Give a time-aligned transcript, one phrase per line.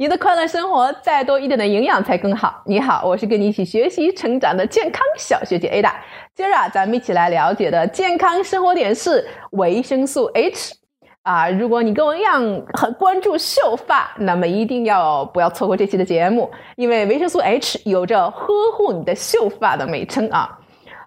[0.00, 2.62] 你的快乐生活再多一点的营养才更好。
[2.64, 5.92] 你好，我是跟你一起学习成长的健康小学姐 Ada。
[6.34, 10.72] 今儿啊，咱们一起来了解的健康生活点是维生素 H
[11.22, 11.50] 啊。
[11.50, 12.42] 如果你跟我一样
[12.72, 20.60] 很关注秀发，那么一定要不要错过这期的节目，因为维生素 H 有着呵护你的秀发的美称啊。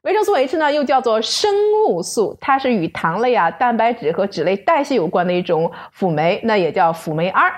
[0.03, 1.51] 维生素 H 呢，又叫做生
[1.87, 7.51] 物素，它是与糖类啊、蛋白质和脂类代谢有关的一种辅酶，那也叫辅酶 R。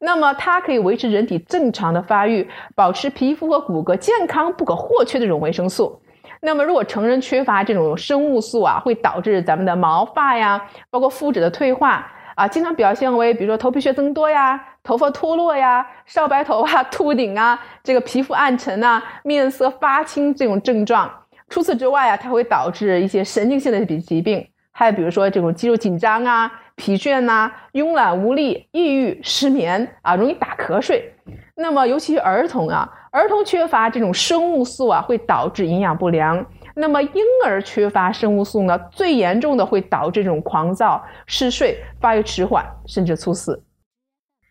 [0.00, 6.00] 那么它可以维持人体正常的发育，保持皮肤和骨骼健康不可或缺的这种维生素。
[6.40, 21.10] 那么如果成人缺乏这种生物素啊，会导致咱们的毛发呀，包括肤质的退化啊，经常表现为比如说头皮屑增多呀、头发脱落呀、少白头啊、秃顶啊、这个皮肤暗沉啊、面色发青这种症状。
[21.48, 24.46] 除此之外啊，它会导致一些神经性的疾病。
[24.78, 31.14] 还有比如说这种肌肉紧张啊、疲倦呐、慵懒无力、抑郁、失眠啊、容易打瞌睡。
[31.54, 36.44] 那么尤其是儿童啊，儿童缺乏这种生物素啊，会导致营养不良。
[36.74, 43.64] 那么婴儿缺乏生物素呢，最严重的会导致这种狂躁、嗜睡、发育迟缓，甚至猝死。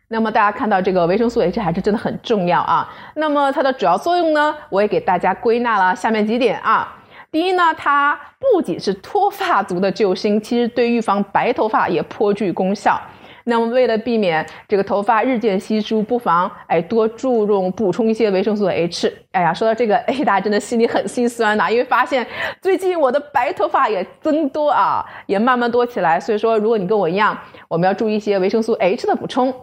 [0.07, 2.91] 那么大家看到这个维生素 H 还是真的很重要啊。
[3.13, 6.97] 那么它的主要作用呢，我也给大家归纳了下面几点啊。
[7.35, 12.97] 第一呢，它不仅是脱发族的救星，其实对预防白头发也颇具功效。
[13.43, 19.13] 那么为了避免这个头发日渐稀疏，不妨哎多注重补充一些维生素 H。
[19.33, 22.25] 哎呀，说到这个 A 大家真的心里很心酸呐，因为发现
[22.61, 26.17] 最近我的白头发也增多啊，也慢慢多起来。
[26.17, 29.53] 所以说，如果你跟我一样，我们要注意一些维生素 H 的补充。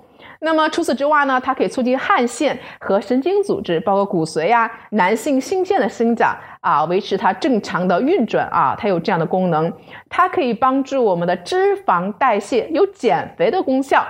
[0.45, 9.73] 那么除此之外呢，它可以促进汗腺和神经组织，包括骨髓啊、男性性腺的生长啊，维持它正常的运转啊，它有这样的功能。
[10.11, 14.05] 它可以帮助我们的脂肪代谢，有减肥的功效。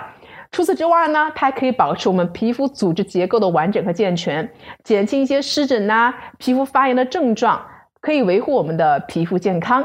[0.51, 4.51] 除此之外呢，它还可以保持我们皮肤组织结构的完整和健全，
[4.83, 7.61] 减轻一些湿疹呐、皮肤发炎的症状，
[8.01, 9.85] 可以维护我们的皮肤健康。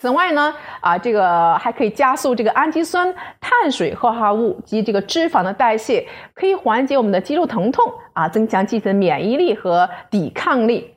[0.00, 10.94] 此外呢，啊，这个还可以加速这个氨基酸、碳水化合物及这个脂肪的代谢，可以缓解我们的肌肉疼痛啊，增强机体的免疫力和抵抗力。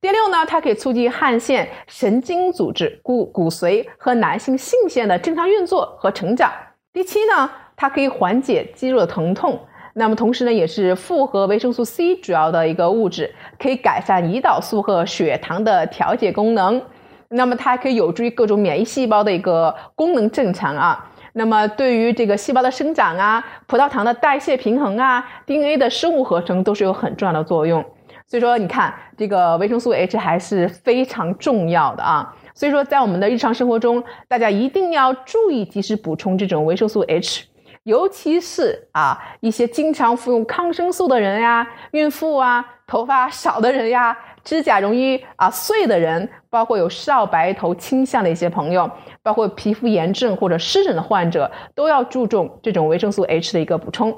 [0.00, 6.50] 第六呢，它可以促进汗腺、神经组织、骨骨髓和男性性腺的正常运作和成长。
[6.92, 9.56] 第七呢，它可以缓解肌肉的疼痛。
[9.94, 16.82] 那么同时呢，也是复合维生素 C 主要的一个物质，可以改善胰岛素和血糖的调节功能。
[17.32, 21.08] 那么它还可以有助于各种免疫细胞的一个功能正常啊。
[21.34, 27.82] 那么对于这个细胞的生长啊、葡萄糖的代谢平衡啊、DNA 的生物合成都是有很重要的作用。
[28.26, 32.34] 所以说，你看这个维生素 H 还是非常重要的啊。
[32.54, 37.44] 所以说，在我们的日常生活中，大家一定要注意及时补充这种维生素 H，
[37.84, 44.16] 尤其是啊一些经常服用抗生素的人呀、孕妇啊、头发少的人呀。
[44.44, 48.90] 指甲容易啊碎的人，包括有少白头倾向的一些朋友，
[49.22, 54.12] 包括皮肤炎症或者湿疹的患者，都要注重这种维生素 H 的一个补充。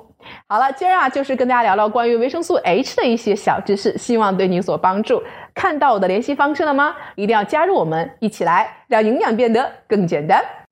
[0.48, 5.22] 好了，今儿啊就是跟大家聊聊关于维生素 H 的一些小知识，希望对你有所帮助。
[5.54, 6.96] 看到我的联系方式了吗？
[7.14, 10.42] 一定要加入我们，一起来让营养变得更简单。